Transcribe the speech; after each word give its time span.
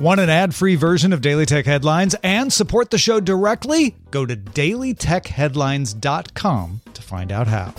Want 0.00 0.18
an 0.18 0.30
ad 0.30 0.54
free 0.54 0.76
version 0.76 1.12
of 1.12 1.20
Daily 1.20 1.44
Tech 1.44 1.66
Headlines 1.66 2.16
and 2.22 2.50
support 2.50 2.88
the 2.88 2.96
show 2.96 3.20
directly? 3.20 3.96
Go 4.10 4.24
to 4.24 4.34
dailytechheadlines.com 4.34 6.80
to 6.94 7.02
find 7.02 7.30
out 7.30 7.46
how. 7.46 7.74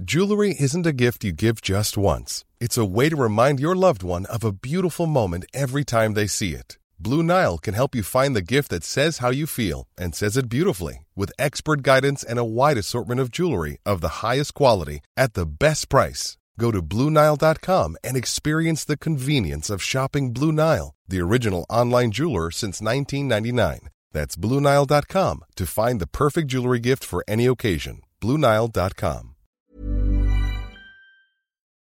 Jewelry 0.00 0.54
isn't 0.60 0.86
a 0.86 0.92
gift 0.92 1.24
you 1.24 1.32
give 1.32 1.60
just 1.62 1.98
once, 1.98 2.44
it's 2.60 2.78
a 2.78 2.84
way 2.84 3.08
to 3.08 3.16
remind 3.16 3.58
your 3.58 3.74
loved 3.74 4.04
one 4.04 4.24
of 4.26 4.44
a 4.44 4.52
beautiful 4.52 5.06
moment 5.06 5.46
every 5.52 5.82
time 5.82 6.14
they 6.14 6.28
see 6.28 6.52
it. 6.52 6.78
Blue 7.00 7.24
Nile 7.24 7.58
can 7.58 7.74
help 7.74 7.96
you 7.96 8.04
find 8.04 8.36
the 8.36 8.42
gift 8.42 8.70
that 8.70 8.84
says 8.84 9.18
how 9.18 9.30
you 9.30 9.48
feel 9.48 9.88
and 9.98 10.14
says 10.14 10.36
it 10.36 10.48
beautifully 10.48 11.06
with 11.16 11.32
expert 11.40 11.82
guidance 11.82 12.22
and 12.22 12.38
a 12.38 12.44
wide 12.44 12.78
assortment 12.78 13.20
of 13.20 13.32
jewelry 13.32 13.78
of 13.84 14.00
the 14.00 14.20
highest 14.22 14.54
quality 14.54 15.00
at 15.16 15.34
the 15.34 15.44
best 15.44 15.88
price. 15.88 16.36
Go 16.58 16.70
to 16.70 16.82
BlueNile.com 16.82 17.96
and 18.04 18.16
experience 18.16 18.84
the 18.84 18.96
convenience 18.96 19.70
of 19.70 19.82
shopping 19.82 20.32
Blue 20.32 20.52
Nile, 20.52 20.94
the 21.08 21.20
original 21.20 21.66
online 21.68 22.12
jeweler 22.12 22.50
since 22.50 22.80
1999. 22.80 23.90
That's 24.12 24.36
BlueNile.com 24.36 25.44
to 25.56 25.66
find 25.66 26.00
the 26.00 26.06
perfect 26.06 26.48
jewelry 26.48 26.80
gift 26.80 27.04
for 27.04 27.24
any 27.26 27.46
occasion. 27.46 28.02
BlueNile.com. 28.20 29.34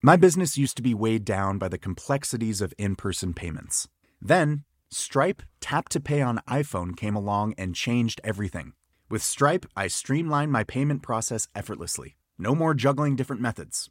My 0.02 0.16
business 0.16 0.58
used 0.58 0.76
to 0.76 0.82
be 0.82 0.94
weighed 0.94 1.24
down 1.24 1.58
by 1.58 1.68
the 1.68 1.78
complexities 1.78 2.60
of 2.60 2.74
in 2.78 2.96
person 2.96 3.32
payments. 3.32 3.88
Then, 4.20 4.64
Stripe 4.90 5.42
Tap 5.60 5.88
to 5.90 6.00
Pay 6.00 6.20
on 6.20 6.40
iPhone 6.48 6.96
came 6.96 7.16
along 7.16 7.54
and 7.58 7.74
changed 7.74 8.20
everything. 8.22 8.72
With 9.08 9.22
Stripe, 9.22 9.66
I 9.76 9.88
streamlined 9.88 10.52
my 10.52 10.64
payment 10.64 11.02
process 11.02 11.48
effortlessly. 11.54 12.16
No 12.38 12.54
more 12.54 12.74
juggling 12.74 13.16
different 13.16 13.42
methods. 13.42 13.90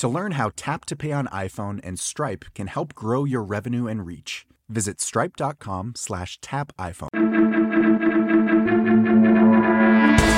To 0.00 0.08
learn 0.08 0.32
how 0.32 0.50
Tap 0.56 0.86
to 0.86 0.96
Pay 0.96 1.12
on 1.12 1.26
iPhone 1.26 1.78
and 1.84 1.98
Stripe 1.98 2.46
can 2.54 2.68
help 2.68 2.94
grow 2.94 3.26
your 3.26 3.42
revenue 3.42 3.86
and 3.86 4.06
reach, 4.06 4.46
visit 4.66 4.98
stripe.com 4.98 5.92
slash 5.94 6.40
tap 6.40 6.72
iPhone. 6.78 7.10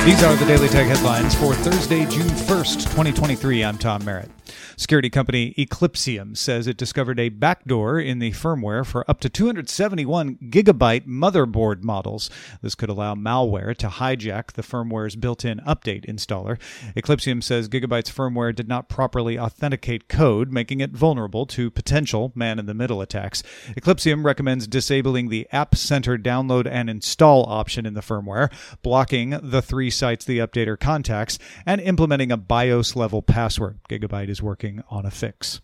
These 0.04 0.24
are 0.24 0.34
the 0.34 0.46
Daily 0.46 0.66
Tech 0.66 0.88
headlines 0.88 1.36
for 1.36 1.54
Thursday, 1.54 2.06
June 2.06 2.27
1st, 2.27 2.91
2023. 2.91 3.62
I'm 3.62 3.78
Tom 3.78 4.04
Merritt. 4.04 4.41
Security 4.77 5.11
company 5.11 5.55
Eclypsium 5.58 6.36
says 6.36 6.67
it 6.67 6.77
discovered 6.77 7.19
a 7.19 7.28
backdoor 7.28 7.98
in 7.98 8.19
the 8.19 8.33
firmware 8.33 8.84
for 8.84 9.09
up 9.11 9.20
to 9.20 9.28
271 9.28 10.39
Gigabyte 10.50 11.06
motherboard 11.06 11.83
models. 11.83 12.31
This 12.61 12.75
could 12.75 12.89
allow 12.89 13.14
malware 13.14 13.77
to 13.77 13.89
hijack 13.89 14.53
the 14.53 14.62
firmware's 14.62 15.17
built 15.17 15.44
in 15.44 15.59
update 15.61 16.06
installer. 16.06 16.59
Eclypsium 16.97 17.42
says 17.42 17.69
Gigabyte's 17.69 18.11
firmware 18.11 18.55
did 18.55 18.69
not 18.69 18.89
properly 18.89 19.39
authenticate 19.39 20.09
code, 20.09 20.53
making 20.53 20.81
it 20.81 20.91
vulnerable 20.91 21.47
to 21.47 21.70
potential 21.70 22.33
man 22.34 22.59
in 22.59 22.66
the 22.66 22.75
middle 22.75 23.00
attacks. 23.00 23.42
Eclypsium 23.77 24.25
recommends 24.25 24.66
disabling 24.66 25.28
the 25.28 25.48
App 25.53 25.75
Center 25.75 26.19
download 26.19 26.66
and 26.66 26.91
install 26.91 27.44
option 27.48 27.87
in 27.87 27.94
the 27.94 28.00
firmware, 28.00 28.53
blocking 28.83 29.31
the 29.42 29.62
three 29.62 29.91
sites 29.91 30.25
the 30.25 30.39
updater 30.39 30.78
contacts, 30.78 31.39
and 31.66 31.81
implementing 31.81 32.33
a 32.33 32.37
BIOS 32.37 32.97
level 32.97 33.22
password. 33.22 33.78
Gigabyte 33.88 34.28
is 34.28 34.41
working 34.42 34.82
on 34.91 35.06
a 35.06 35.10
fix. 35.10 35.60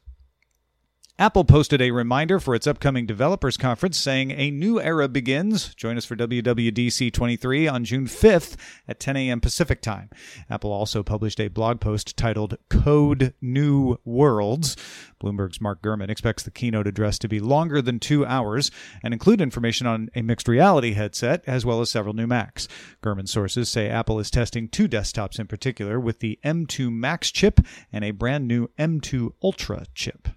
Apple 1.20 1.44
posted 1.44 1.82
a 1.82 1.90
reminder 1.90 2.38
for 2.38 2.54
its 2.54 2.68
upcoming 2.68 3.04
developers 3.04 3.56
conference 3.56 3.98
saying 3.98 4.30
a 4.30 4.52
new 4.52 4.80
era 4.80 5.08
begins. 5.08 5.74
Join 5.74 5.96
us 5.96 6.04
for 6.04 6.14
WWDC 6.14 7.12
23 7.12 7.66
on 7.66 7.84
June 7.84 8.06
5th 8.06 8.54
at 8.86 9.00
10 9.00 9.16
a.m. 9.16 9.40
Pacific 9.40 9.82
time. 9.82 10.10
Apple 10.48 10.70
also 10.70 11.02
published 11.02 11.40
a 11.40 11.48
blog 11.48 11.80
post 11.80 12.16
titled 12.16 12.56
Code 12.68 13.34
New 13.40 13.98
Worlds. 14.04 14.76
Bloomberg's 15.20 15.60
Mark 15.60 15.82
Gurman 15.82 16.08
expects 16.08 16.44
the 16.44 16.52
keynote 16.52 16.86
address 16.86 17.18
to 17.18 17.26
be 17.26 17.40
longer 17.40 17.82
than 17.82 17.98
two 17.98 18.24
hours 18.24 18.70
and 19.02 19.12
include 19.12 19.40
information 19.40 19.88
on 19.88 20.10
a 20.14 20.22
mixed 20.22 20.46
reality 20.46 20.92
headset 20.92 21.42
as 21.48 21.66
well 21.66 21.80
as 21.80 21.90
several 21.90 22.14
new 22.14 22.28
Macs. 22.28 22.68
Gurman 23.02 23.28
sources 23.28 23.68
say 23.68 23.88
Apple 23.88 24.20
is 24.20 24.30
testing 24.30 24.68
two 24.68 24.88
desktops 24.88 25.40
in 25.40 25.48
particular 25.48 25.98
with 25.98 26.20
the 26.20 26.38
M2 26.44 26.92
Max 26.92 27.32
chip 27.32 27.58
and 27.92 28.04
a 28.04 28.12
brand 28.12 28.46
new 28.46 28.70
M2 28.78 29.32
Ultra 29.42 29.84
chip. 29.96 30.28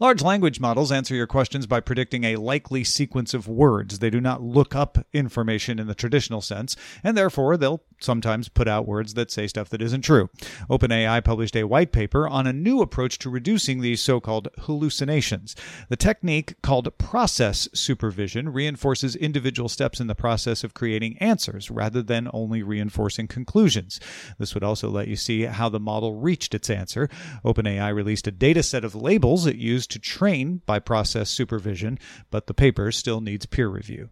Large 0.00 0.22
language 0.22 0.60
models 0.60 0.90
answer 0.90 1.14
your 1.14 1.26
questions 1.26 1.66
by 1.66 1.80
predicting 1.80 2.24
a 2.24 2.36
likely 2.36 2.84
sequence 2.84 3.34
of 3.34 3.46
words. 3.46 3.98
They 3.98 4.08
do 4.08 4.18
not 4.18 4.40
look 4.40 4.74
up 4.74 4.96
information 5.12 5.78
in 5.78 5.88
the 5.88 5.94
traditional 5.94 6.40
sense, 6.40 6.74
and 7.04 7.18
therefore 7.18 7.58
they'll 7.58 7.82
sometimes 8.00 8.48
put 8.48 8.68
out 8.68 8.86
words 8.86 9.14
that 9.14 9.30
say 9.30 9.46
stuff 9.46 9.68
that 9.70 9.82
isn't 9.82 10.02
true. 10.02 10.28
OpenAI 10.68 11.22
published 11.24 11.56
a 11.56 11.64
white 11.64 11.92
paper 11.92 12.28
on 12.28 12.46
a 12.46 12.52
new 12.52 12.80
approach 12.80 13.18
to 13.18 13.30
reducing 13.30 13.80
these 13.80 14.00
so 14.00 14.20
called 14.20 14.48
hallucinations. 14.58 15.54
The 15.88 15.96
technique, 15.96 16.54
called 16.62 16.96
process 16.98 17.68
supervision, 17.72 18.48
reinforces 18.48 19.16
individual 19.16 19.68
steps 19.68 20.00
in 20.00 20.06
the 20.06 20.14
process 20.14 20.64
of 20.64 20.74
creating 20.74 21.18
answers 21.18 21.70
rather 21.70 22.02
than 22.02 22.28
only 22.32 22.62
reinforcing 22.62 23.28
conclusions. 23.28 24.00
This 24.38 24.54
would 24.54 24.64
also 24.64 24.88
let 24.88 25.08
you 25.08 25.16
see 25.16 25.42
how 25.42 25.68
the 25.68 25.80
model 25.80 26.14
reached 26.14 26.54
its 26.54 26.70
answer. 26.70 27.08
OpenAI 27.44 27.94
released 27.94 28.26
a 28.26 28.32
data 28.32 28.62
set 28.62 28.84
of 28.84 28.94
labels 28.94 29.46
it 29.46 29.56
used 29.56 29.90
to 29.90 29.98
train 29.98 30.62
by 30.66 30.78
process 30.78 31.30
supervision, 31.30 31.98
but 32.30 32.46
the 32.46 32.54
paper 32.54 32.92
still 32.92 33.20
needs 33.20 33.46
peer 33.46 33.68
review. 33.68 34.10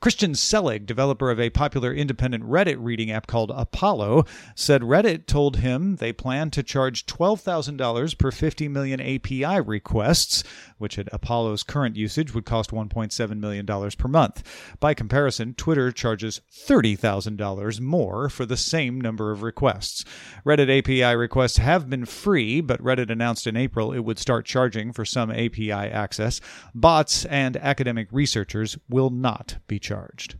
Christian 0.00 0.34
Selig, 0.34 0.86
developer 0.86 1.30
of 1.30 1.40
a 1.40 1.50
popular 1.50 1.92
independent 1.92 2.44
Reddit 2.44 2.76
reading 2.78 3.10
app 3.10 3.26
called 3.26 3.50
Apollo, 3.54 4.24
said 4.54 4.82
Reddit 4.82 5.26
told 5.26 5.56
him 5.56 5.96
they 5.96 6.12
plan 6.12 6.50
to 6.50 6.62
charge 6.62 7.06
$12,000 7.06 8.18
per 8.18 8.30
50 8.30 8.68
million 8.68 9.00
API 9.00 9.60
requests, 9.60 10.44
which 10.78 10.98
at 10.98 11.08
Apollo's 11.12 11.62
current 11.62 11.96
usage 11.96 12.34
would 12.34 12.44
cost 12.44 12.70
$1.7 12.70 13.38
million 13.38 13.66
per 13.66 14.08
month. 14.08 14.42
By 14.80 14.94
comparison, 14.94 15.54
Twitter 15.54 15.90
charges 15.90 16.40
$30,000 16.52 17.80
more 17.80 18.28
for 18.28 18.44
the 18.46 18.56
same 18.56 19.00
number 19.00 19.30
of 19.30 19.42
requests. 19.42 20.04
Reddit 20.44 20.78
API 20.78 21.16
requests 21.16 21.56
have 21.56 21.88
been 21.88 22.04
free, 22.04 22.60
but 22.60 22.82
Reddit 22.82 23.10
announced 23.10 23.46
in 23.46 23.56
April 23.56 23.92
it 23.92 24.00
would 24.00 24.18
start 24.18 24.44
charging 24.44 24.92
for 24.92 25.04
some 25.04 25.30
API 25.30 25.72
access. 25.72 26.40
Bots 26.74 27.24
and 27.26 27.56
academic 27.56 28.08
researchers 28.12 28.76
will 28.88 29.10
not 29.10 29.56
be 29.66 29.78
charged. 29.86 30.34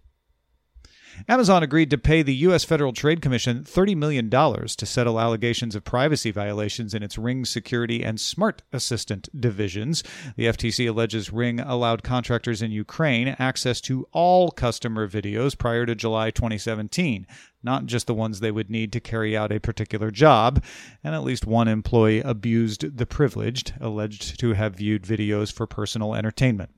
Amazon 1.29 1.63
agreed 1.63 1.91
to 1.91 1.99
pay 1.99 2.23
the 2.23 2.35
U.S. 2.35 2.65
Federal 2.65 2.93
Trade 2.93 3.23
Commission 3.23 3.65
$30 3.65 3.97
million 3.97 4.29
to 4.29 4.87
settle 4.87 5.19
allegations 5.19 5.75
of 5.75 5.85
privacy 5.85 6.31
violations 6.31 6.95
in 6.95 7.03
its 7.03 7.17
Ring 7.17 7.45
Security 7.45 8.05
and 8.05 8.21
Smart 8.21 8.63
Assistant 8.73 9.29
divisions. 9.39 10.03
The 10.37 10.47
FTC 10.47 10.89
alleges 10.89 11.33
Ring 11.33 11.61
allowed 11.61 12.03
contractors 12.03 12.61
in 12.61 12.71
Ukraine 12.71 13.35
access 13.39 13.81
to 13.83 14.07
all 14.13 14.51
customer 14.51 15.09
videos 15.09 15.57
prior 15.57 15.87
to 15.87 15.95
July 15.95 16.31
2017, 16.31 17.27
not 17.67 17.85
just 17.85 18.07
the 18.07 18.15
ones 18.15 18.39
they 18.39 18.53
would 18.53 18.71
need 18.71 18.93
to 18.93 19.01
carry 19.01 19.37
out 19.37 19.53
a 19.53 19.61
particular 19.61 20.11
job, 20.13 20.63
and 21.03 21.15
at 21.15 21.25
least 21.25 21.45
one 21.47 21.67
employee 21.67 22.21
abused 22.21 22.97
the 22.97 23.05
privileged, 23.05 23.75
alleged 23.81 24.39
to 24.41 24.55
have 24.55 24.77
viewed 24.77 25.03
videos 25.03 25.53
for 25.53 25.67
personal 25.67 26.15
entertainment. 26.15 26.71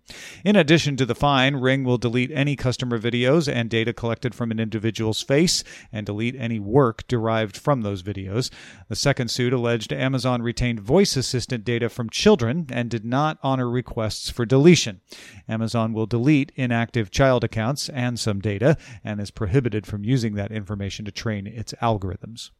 In 0.45 0.57
addition 0.57 0.97
to 0.97 1.05
the 1.05 1.15
fine, 1.15 1.57
Ring 1.57 1.85
will 1.85 1.99
delete 1.99 2.31
any 2.33 2.57
customer 2.57 2.99
videos 2.99 3.53
and 3.53 3.69
data 3.69 3.93
collected 3.93 4.35
from 4.35 4.51
an 4.51 4.59
individual's 4.59 5.23
face 5.23 5.63
and 5.93 6.07
delete 6.07 6.35
any 6.37 6.59
work 6.59 7.07
derived 7.07 7.57
from 7.57 7.83
those 7.83 8.03
videos. 8.03 8.51
The 8.89 8.97
second 8.97 9.29
suit 9.29 9.53
alleged 9.53 9.93
Amazon 9.93 10.41
retained 10.41 10.81
voice 10.81 11.17
assistant 11.17 11.65
data 11.65 11.91
from 11.91 12.09
children 12.09 12.67
and 12.71 12.89
did 12.89 13.05
not 13.05 13.39
honor 13.43 13.69
requests 13.69 14.31
for 14.31 14.47
deletion. 14.47 15.03
Amazon 15.49 15.93
will 15.93 16.07
delete 16.07 16.51
inactive 16.57 17.11
child 17.11 17.45
accounts 17.45 17.91
and 17.91 18.19
some 18.19 18.41
data 18.41 18.79
and 19.05 19.21
is 19.21 19.31
prohibited 19.31 19.87
from 19.87 20.03
using 20.03 20.35
that 20.35 20.51
information 20.51 20.78
to 20.79 21.13
train 21.13 21.47
its 21.47 21.75
algorithms. 21.83 22.51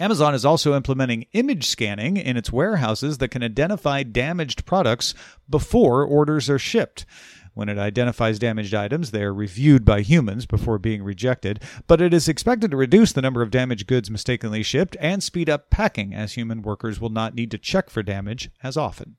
Amazon 0.00 0.34
is 0.34 0.44
also 0.44 0.74
implementing 0.74 1.26
image 1.32 1.68
scanning 1.68 2.16
in 2.16 2.36
its 2.36 2.52
warehouses 2.52 3.18
that 3.18 3.28
can 3.28 3.44
identify 3.44 4.02
damaged 4.02 4.66
products 4.66 5.14
before 5.48 6.04
orders 6.04 6.50
are 6.50 6.58
shipped. 6.58 7.06
When 7.54 7.68
it 7.68 7.78
identifies 7.78 8.40
damaged 8.40 8.74
items, 8.74 9.12
they 9.12 9.22
are 9.22 9.32
reviewed 9.32 9.84
by 9.84 10.00
humans 10.00 10.44
before 10.44 10.80
being 10.80 11.04
rejected, 11.04 11.62
but 11.86 12.00
it 12.00 12.12
is 12.12 12.28
expected 12.28 12.72
to 12.72 12.76
reduce 12.76 13.12
the 13.12 13.22
number 13.22 13.42
of 13.42 13.52
damaged 13.52 13.86
goods 13.86 14.10
mistakenly 14.10 14.64
shipped 14.64 14.96
and 14.98 15.22
speed 15.22 15.48
up 15.48 15.70
packing, 15.70 16.12
as 16.12 16.32
human 16.32 16.62
workers 16.62 17.00
will 17.00 17.10
not 17.10 17.36
need 17.36 17.52
to 17.52 17.58
check 17.58 17.88
for 17.88 18.02
damage 18.02 18.50
as 18.64 18.76
often. 18.76 19.14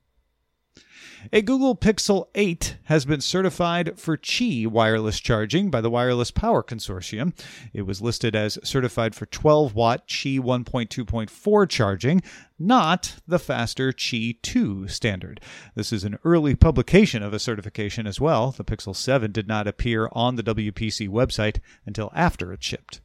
A 1.32 1.42
Google 1.42 1.74
Pixel 1.74 2.28
8 2.36 2.76
has 2.84 3.04
been 3.04 3.20
certified 3.20 3.98
for 3.98 4.16
Qi 4.16 4.66
wireless 4.66 5.18
charging 5.18 5.70
by 5.70 5.80
the 5.80 5.90
Wireless 5.90 6.30
Power 6.30 6.62
Consortium. 6.62 7.32
It 7.72 7.82
was 7.82 8.00
listed 8.00 8.36
as 8.36 8.60
certified 8.62 9.14
for 9.14 9.26
12 9.26 9.74
watt 9.74 10.06
Qi 10.06 10.38
1.2.4 10.38 11.68
charging, 11.68 12.22
not 12.60 13.16
the 13.26 13.40
faster 13.40 13.92
Qi 13.92 14.40
2 14.42 14.86
standard. 14.86 15.40
This 15.74 15.92
is 15.92 16.04
an 16.04 16.18
early 16.22 16.54
publication 16.54 17.24
of 17.24 17.32
a 17.32 17.40
certification 17.40 18.06
as 18.06 18.20
well. 18.20 18.52
The 18.52 18.64
Pixel 18.64 18.94
7 18.94 19.32
did 19.32 19.48
not 19.48 19.66
appear 19.66 20.08
on 20.12 20.36
the 20.36 20.44
WPC 20.44 21.08
website 21.08 21.58
until 21.86 22.12
after 22.14 22.52
it 22.52 22.62
shipped. 22.62 23.00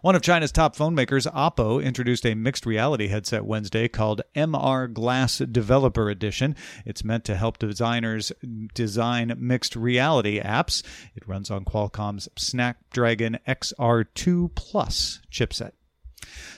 One 0.00 0.16
of 0.16 0.22
China's 0.22 0.52
top 0.52 0.74
phone 0.74 0.94
makers, 0.94 1.26
Oppo, 1.26 1.82
introduced 1.82 2.24
a 2.24 2.34
mixed 2.34 2.64
reality 2.64 3.08
headset 3.08 3.44
Wednesday 3.44 3.88
called 3.88 4.22
MR 4.34 4.92
Glass 4.92 5.38
Developer 5.38 6.08
Edition. 6.08 6.56
It's 6.86 7.04
meant 7.04 7.24
to 7.26 7.36
help 7.36 7.58
designers 7.58 8.32
design 8.74 9.34
mixed 9.38 9.76
reality 9.76 10.40
apps. 10.40 10.82
It 11.14 11.28
runs 11.28 11.50
on 11.50 11.64
Qualcomm's 11.64 12.28
Snapdragon 12.36 13.38
XR2 13.46 14.54
Plus 14.54 15.20
chipset. 15.30 15.72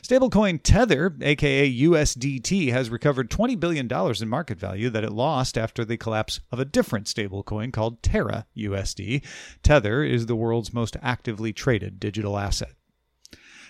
Stablecoin 0.03 0.61
Tether, 0.63 1.17
aka 1.21 1.73
USDT, 1.73 2.71
has 2.71 2.91
recovered 2.91 3.31
$20 3.31 3.59
billion 3.59 3.91
in 3.91 4.29
market 4.29 4.59
value 4.59 4.91
that 4.91 5.05
it 5.05 5.13
lost 5.13 5.57
after 5.59 5.85
the 5.85 5.97
collapse 5.97 6.41
of 6.53 6.61
a 6.61 6.65
different 6.65 7.07
stablecoin 7.07 7.73
called 7.73 8.03
Terra 8.03 8.47
USD. 8.57 9.25
Tether 9.63 10.05
is 10.05 10.27
the 10.27 10.37
world's 10.37 10.73
most 10.73 10.97
actively 11.03 11.53
traded 11.53 11.99
digital 11.99 12.39
asset. 12.39 12.75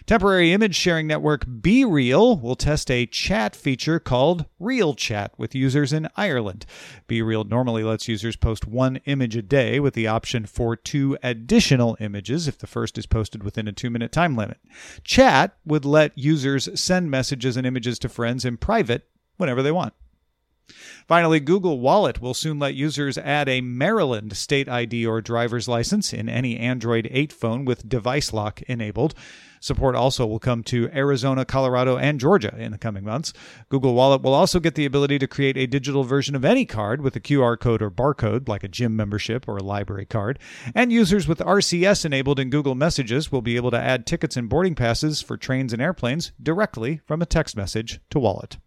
Temporary 0.07 0.53
image 0.53 0.75
sharing 0.75 1.07
network 1.07 1.47
BeReal 1.47 2.39
will 2.39 2.57
test 2.57 2.91
a 2.91 3.07
chat 3.07 3.57
feature 3.57 3.99
called 3.99 4.45
Real 4.61 4.93
Chat 4.93 5.33
with 5.39 5.55
users 5.55 5.95
in 5.95 6.11
Ireland. 6.15 6.67
BeReal 7.09 7.49
normally 7.49 7.83
lets 7.83 8.07
users 8.07 8.37
post 8.37 8.67
one 8.67 8.97
image 9.07 9.35
a 9.35 9.41
day 9.41 9.81
with 9.81 9.95
the 9.95 10.07
option 10.07 10.45
for 10.45 10.77
two 10.77 11.17
additional 11.23 11.97
images 12.01 12.47
if 12.47 12.59
the 12.59 12.67
first 12.67 12.99
is 12.99 13.07
posted 13.07 13.43
within 13.43 13.67
a 13.67 13.73
two 13.73 13.89
minute 13.89 14.13
time 14.13 14.37
limit. 14.37 14.59
Chat 15.05 15.57
would 15.65 15.87
let 15.87 16.13
users 16.19 16.69
send 16.79 17.11
messages 17.11 17.57
and 17.57 17.67
images 17.67 17.99
to 18.01 18.11
friends 18.11 18.45
in 18.45 18.59
private 18.59 19.09
whenever 19.39 19.63
they 19.63 19.73
want. 19.73 19.95
Finally, 21.07 21.41
Google 21.41 21.81
Wallet 21.81 22.21
will 22.21 22.35
soon 22.35 22.59
let 22.59 22.75
users 22.75 23.19
add 23.19 23.49
a 23.49 23.61
Maryland 23.61 24.37
state 24.37 24.69
ID 24.69 25.07
or 25.07 25.21
driver's 25.21 25.69
license 25.69 26.13
in 26.13 26.29
any 26.29 26.57
Android 26.57 27.09
8 27.11 27.33
phone 27.33 27.65
with 27.65 27.89
device 27.89 28.33
lock 28.33 28.63
enabled. 28.63 29.15
Support 29.61 29.97
also 29.97 30.27
will 30.27 30.39
come 30.39 30.63
to 30.65 30.91
Arizona, 30.95 31.47
Colorado, 31.47 31.97
and 31.97 32.21
Georgia 32.21 32.55
in 32.59 32.71
the 32.71 32.79
coming 32.79 33.03
months. 33.03 33.33
Google 33.71 33.95
Wallet 33.95 34.21
will 34.21 34.35
also 34.35 34.61
get 34.61 34.75
the 34.75 34.85
ability 34.85 35.19
to 35.19 35.27
create 35.27 35.57
a 35.57 35.67
digital 35.67 36.05
version 36.05 36.35
of 36.35 36.45
any 36.45 36.67
card 36.67 37.01
with 37.01 37.17
a 37.17 37.21
QR 37.21 37.59
code 37.59 37.81
or 37.81 37.91
barcode, 37.91 38.47
like 38.47 38.63
a 38.63 38.69
gym 38.69 38.95
membership 38.95 39.49
or 39.49 39.57
a 39.57 39.63
library 39.63 40.05
card. 40.05 40.39
And 40.75 40.93
users 40.93 41.27
with 41.27 41.39
RCS 41.39 42.05
enabled 42.05 42.41
in 42.41 42.51
Google 42.51 42.75
Messages 42.75 43.33
will 43.33 43.41
be 43.41 43.57
able 43.57 43.71
to 43.71 43.81
add 43.81 44.07
tickets 44.07 44.37
and 44.37 44.51
boarding 44.51 44.75
passes 44.75 45.23
for 45.23 45.39
trains 45.39 45.73
and 45.73 45.81
airplanes 45.81 46.33
directly 46.43 47.01
from 47.07 47.23
a 47.23 47.27
text 47.27 47.57
message 47.57 48.01
to 48.11 48.19
Wallet. 48.19 48.59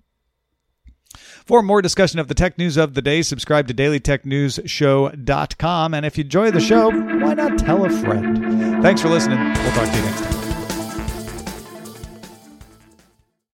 For 1.15 1.63
more 1.63 1.81
discussion 1.81 2.19
of 2.19 2.27
the 2.27 2.33
tech 2.33 2.57
news 2.57 2.75
of 2.77 2.94
the 2.94 3.01
day, 3.01 3.21
subscribe 3.21 3.68
to 3.68 3.74
dailytechnewsshow.com. 3.74 5.94
And 5.94 6.06
if 6.06 6.18
you 6.18 6.24
enjoy 6.24 6.51
the 6.51 6.59
show, 6.59 6.92
why 6.92 7.33
not 7.33 7.57
tell 7.57 7.86
a 7.86 7.89
friend? 7.89 8.81
Thanks 8.81 9.01
for 9.01 9.09
listening. 9.09 9.39
We'll 9.39 9.71
talk 9.71 9.89
to 9.89 9.98
you 9.98 10.04
next 10.04 10.21
time. 10.21 10.38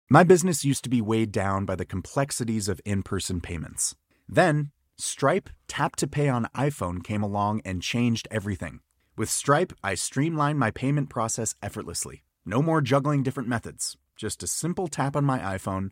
My 0.10 0.24
business 0.24 0.64
used 0.64 0.86
to 0.86 0.90
be 0.90 1.02
weighed 1.02 1.34
down 1.34 1.66
by 1.66 1.76
the 1.76 1.84
complexities 1.84 2.70
of 2.70 2.80
in 2.86 3.04
person 3.04 3.42
payments. 3.42 3.94
Then, 4.30 4.72
Stripe 4.98 5.50
Tap 5.68 5.98
to 5.98 6.08
Pay 6.08 6.30
on 6.30 6.48
iPhone 6.56 7.04
came 7.04 7.22
along 7.22 7.62
and 7.66 7.82
changed 7.82 8.26
everything. 8.32 8.80
With 9.18 9.30
Stripe, 9.30 9.74
I 9.84 9.96
streamlined 9.96 10.60
my 10.60 10.72
payment 10.72 11.10
process 11.10 11.56
effortlessly. 11.62 12.24
No 12.46 12.62
more 12.62 12.82
juggling 12.82 13.22
different 13.22 13.50
methods, 13.50 13.98
just 14.16 14.44
a 14.44 14.48
simple 14.48 14.88
tap 14.88 15.14
on 15.16 15.26
my 15.26 15.40
iPhone, 15.40 15.92